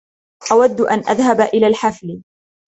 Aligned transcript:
أود 0.51 0.81
أن 0.81 0.99
أذهب 0.99 1.41
إلى 1.41 1.67
الحفل. 1.67 2.21